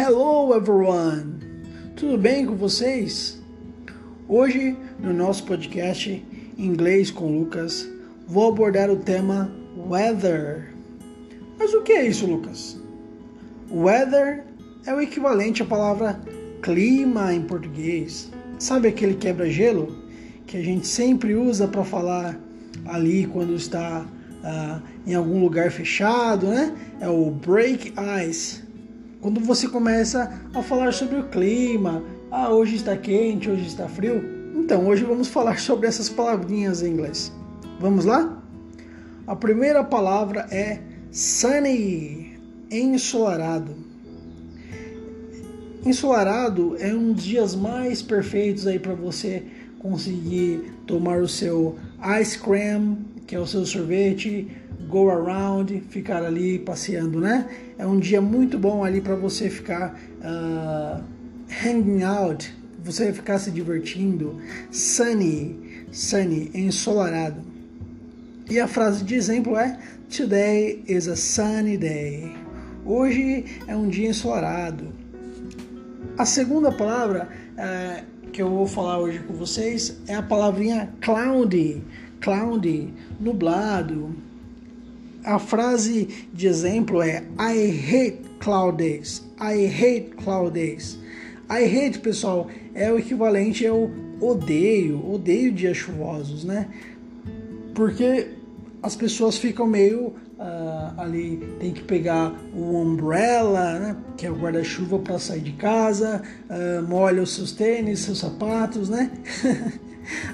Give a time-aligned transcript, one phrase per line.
[0.00, 1.40] Hello everyone!
[1.96, 3.42] Tudo bem com vocês?
[4.28, 6.24] Hoje, no nosso podcast
[6.56, 7.84] Inglês com Lucas,
[8.24, 10.72] vou abordar o tema weather.
[11.58, 12.80] Mas o que é isso, Lucas?
[13.72, 14.44] Weather
[14.86, 16.20] é o equivalente à palavra
[16.62, 18.30] clima em português.
[18.56, 20.00] Sabe aquele quebra-gelo
[20.46, 22.38] que a gente sempre usa para falar
[22.86, 26.72] ali quando está uh, em algum lugar fechado, né?
[27.00, 28.67] É o break ice
[29.20, 34.22] quando você começa a falar sobre o clima, ah, hoje está quente, hoje está frio.
[34.54, 37.32] Então, hoje vamos falar sobre essas palavrinhas em inglês.
[37.80, 38.42] Vamos lá?
[39.26, 42.38] A primeira palavra é sunny,
[42.70, 43.74] ensolarado.
[45.84, 49.42] Ensolarado é um dos dias mais perfeitos aí para você
[49.78, 51.76] conseguir tomar o seu
[52.20, 54.48] ice cream, que é o seu sorvete,
[54.88, 57.48] go around, ficar ali passeando, né?
[57.78, 61.04] É um dia muito bom ali para você ficar uh,
[61.62, 64.40] hanging out, você ficar se divertindo.
[64.70, 67.42] Sunny, sunny, ensolarado.
[68.50, 72.34] E a frase de exemplo é Today is a sunny day.
[72.84, 74.86] Hoje é um dia ensolarado.
[76.16, 81.82] A segunda palavra uh, que eu vou falar hoje com vocês é a palavrinha cloudy.
[82.20, 84.12] Cloudy, nublado,
[85.24, 89.22] a frase de exemplo é I hate cloud days.
[89.40, 90.98] I hate cloud days.
[91.50, 96.68] I hate, pessoal, é o equivalente ao odeio, odeio dias chuvosos, né?
[97.74, 98.28] Porque
[98.82, 100.08] as pessoas ficam meio
[100.38, 103.96] uh, ali, tem que pegar o umbrella, né?
[104.16, 108.88] Que é o guarda-chuva para sair de casa, uh, molha os seus tênis, seus sapatos,
[108.88, 109.10] né?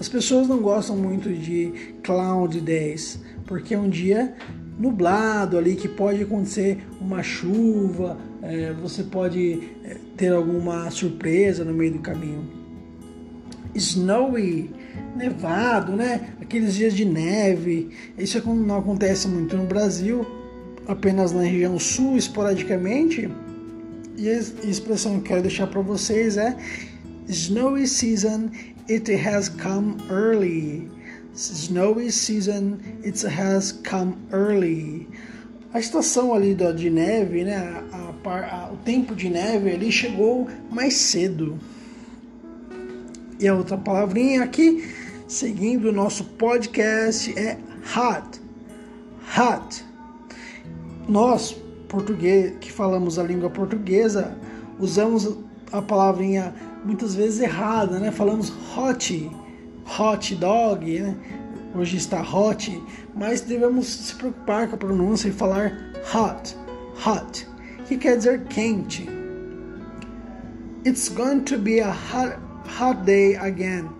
[0.00, 4.34] As pessoas não gostam muito de cloud days, porque é um dia
[4.80, 11.74] nublado ali, que pode acontecer uma chuva, é, você pode é, ter alguma surpresa no
[11.74, 12.42] meio do caminho.
[13.74, 14.70] Snowy,
[15.14, 16.30] nevado, né?
[16.40, 17.90] Aqueles dias de neve.
[18.18, 20.26] Isso é não acontece muito no Brasil,
[20.88, 23.30] apenas na região sul, esporadicamente.
[24.16, 26.56] E a expressão que eu quero deixar para vocês é
[27.28, 28.50] Snowy season,
[28.88, 30.90] it has come early
[31.40, 35.08] snowy season it has come early.
[35.72, 39.90] A estação ali da, de neve, né, a, a, a, o tempo de neve ali
[39.90, 41.58] chegou mais cedo.
[43.38, 44.86] E a outra palavrinha aqui,
[45.26, 47.56] seguindo o nosso podcast, é
[47.96, 48.40] hot.
[49.38, 49.84] Hot.
[51.08, 51.56] Nós,
[51.88, 54.36] português, que falamos a língua portuguesa,
[54.78, 55.38] usamos
[55.72, 58.10] a palavrinha muitas vezes errada, né?
[58.10, 59.30] Falamos hot
[59.84, 61.16] hot dog, né?
[61.74, 62.82] hoje está hot,
[63.14, 65.72] mas devemos se preocupar com a pronúncia e falar
[66.14, 66.56] hot,
[67.04, 67.46] hot,
[67.86, 69.08] que quer dizer quente.
[70.84, 72.38] It's going to be a hot,
[72.78, 73.90] hot day again.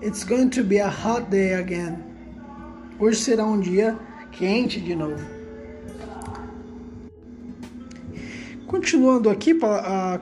[0.00, 2.02] It's going to be a hot day again.
[2.98, 3.98] Hoje será um dia
[4.32, 5.22] quente de novo.
[8.66, 9.54] Continuando aqui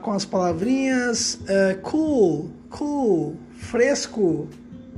[0.01, 4.47] com as palavrinhas uh, cool, cool, fresco,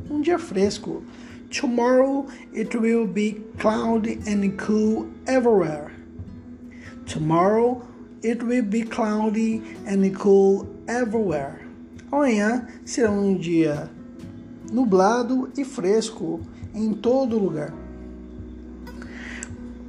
[0.10, 1.04] um dia fresco.
[1.50, 5.92] Tomorrow it will be cloudy and cool everywhere.
[7.06, 7.86] Tomorrow
[8.22, 11.62] it will be cloudy and cool everywhere.
[12.12, 13.90] Amanhã será um dia
[14.72, 16.42] nublado e fresco
[16.74, 17.74] em todo lugar.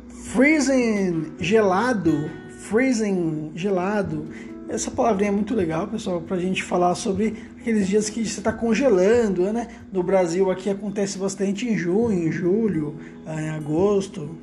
[0.09, 2.31] Freezing, gelado,
[2.69, 4.29] freezing, gelado
[4.69, 8.41] essa palavrinha é muito legal, pessoal, para a gente falar sobre aqueles dias que você
[8.41, 9.69] está congelando, né?
[9.93, 14.37] No Brasil aqui acontece bastante em junho, em julho, eh, em agosto.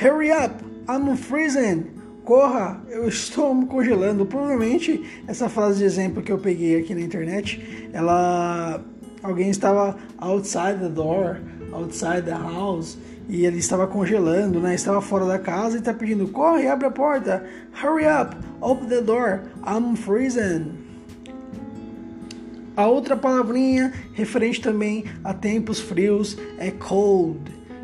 [0.00, 0.54] Hurry up,
[0.88, 1.86] I'm freezing.
[2.24, 4.26] Corra, eu estou me congelando.
[4.26, 8.84] Provavelmente essa frase de exemplo que eu peguei aqui na internet, ela
[9.22, 11.40] alguém estava outside the door,
[11.72, 14.74] outside the house e ele estava congelando, né?
[14.74, 17.44] Estava fora da casa e está pedindo: corre, abre a porta,
[17.82, 20.88] hurry up, open the door, I'm freezing.
[22.74, 27.40] A outra palavrinha referente também a tempos frios é cold,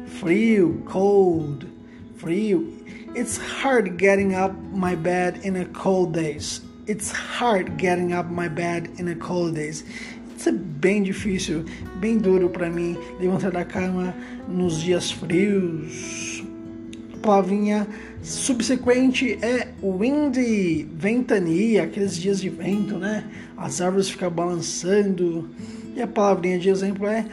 [0.06, 1.67] frio, cold,
[2.17, 2.73] frio.
[3.17, 6.62] It's hard getting up my bed in a cold days.
[6.87, 9.85] It's hard getting up my bed in a cold days.
[10.37, 11.65] Isso é bem difícil,
[11.97, 14.15] bem duro para mim levantar da cama
[14.49, 16.45] nos dias frios.
[17.15, 17.87] A palavrinha
[18.23, 23.25] subsequente é windy, ventania, aqueles dias de vento, né?
[23.57, 25.49] As árvores ficam balançando.
[25.97, 27.25] E a palavrinha de exemplo é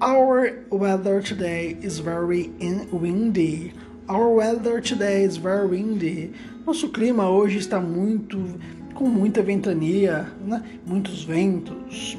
[0.00, 2.50] Our weather today is very
[2.92, 3.72] windy.
[4.08, 6.32] Our weather today is very windy.
[6.66, 8.38] Nosso clima hoje está muito
[8.94, 10.62] com muita ventania, né?
[10.86, 12.18] muitos ventos.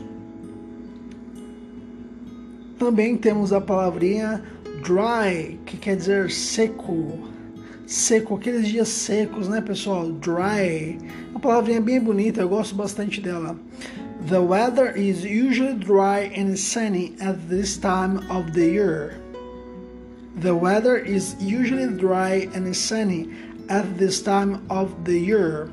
[2.77, 4.43] Também temos a palavrinha
[4.83, 7.27] dry, que quer dizer seco.
[7.87, 10.11] Seco, aqueles dias secos, né, pessoal?
[10.11, 10.99] Dry.
[11.31, 13.57] Uma palavrinha bem bonita, eu gosto bastante dela.
[14.29, 19.17] The weather is usually dry and sunny at this time of the year.
[20.41, 23.29] The weather is usually dry and sunny
[23.69, 25.69] at this time of the year.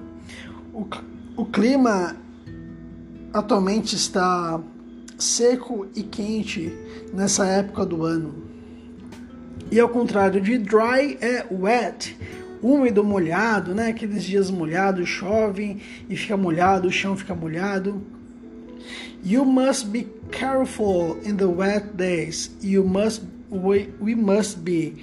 [0.72, 0.86] O,
[1.36, 2.16] o clima
[3.32, 4.60] atualmente está
[5.18, 6.72] seco e quente
[7.12, 8.44] nessa época do ano.
[9.70, 12.16] E ao contrário de dry é wet,
[12.62, 13.88] úmido, molhado, né?
[13.88, 18.02] Aqueles dias molhados, chove e fica molhado, o chão fica molhado.
[19.24, 22.50] You must be careful in the wet days.
[22.62, 24.96] You must we, we must be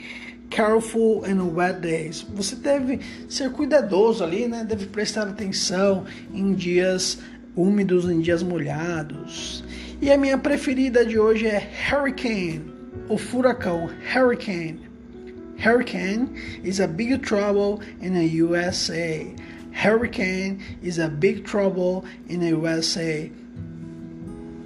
[0.49, 2.25] careful in wet days.
[2.35, 4.63] Você deve ser cuidadoso ali, né?
[4.63, 7.19] Deve prestar atenção em dias
[7.55, 9.63] úmidos, em dias molhados.
[10.01, 12.65] E a minha preferida de hoje é Hurricane,
[13.07, 14.80] o furacão Hurricane.
[15.63, 16.27] Hurricane
[16.63, 19.31] is a big trouble in the USA.
[19.71, 23.30] Hurricane is a big trouble in the USA.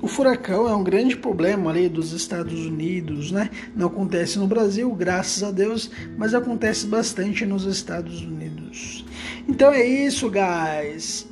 [0.02, 3.50] O furacão é um grande problema ali dos Estados Unidos, né?
[3.76, 9.04] Não acontece no Brasil, graças a Deus, mas acontece bastante nos Estados Unidos.
[9.50, 11.28] Então é isso, guys.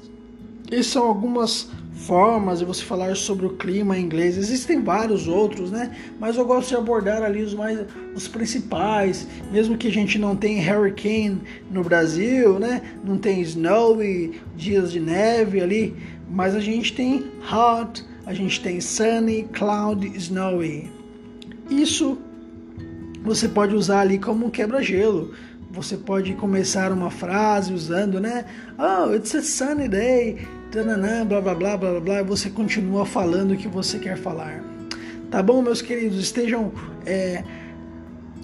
[0.70, 1.70] Essas são algumas
[2.06, 4.38] formas de você falar sobre o clima em inglês.
[4.38, 5.96] Existem vários outros, né?
[6.20, 7.80] Mas eu gosto de abordar ali os mais
[8.16, 11.42] os principais, mesmo que a gente não tenha hurricane
[11.72, 12.82] no Brasil, né?
[13.04, 15.96] Não tem snowy, dias de neve ali,
[16.30, 20.92] mas a gente tem hot, a gente tem sunny, cloud, snowy.
[21.70, 22.18] Isso
[23.24, 25.34] você pode usar ali como um quebra-gelo.
[25.72, 28.46] Você pode começar uma frase usando, né?
[28.78, 30.38] Oh, it's a sunny day
[30.74, 34.64] tananã, blá blá blá blá blá, e você continua falando o que você quer falar.
[35.30, 36.18] Tá bom, meus queridos?
[36.18, 36.72] Estejam
[37.06, 37.44] é,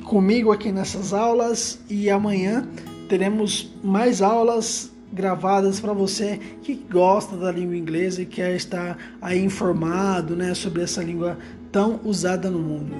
[0.03, 2.67] comigo aqui nessas aulas e amanhã
[3.09, 9.43] teremos mais aulas gravadas para você que gosta da língua inglesa e quer estar aí
[9.43, 11.35] informado né, sobre essa língua
[11.71, 12.93] tão usada no mundo.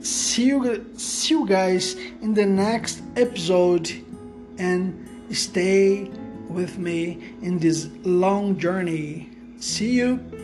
[0.00, 0.62] See you,
[0.96, 4.04] see you guys in the next episode
[4.60, 4.92] and
[5.32, 6.08] stay
[6.48, 9.30] with me in this long journey.
[9.58, 10.35] See you.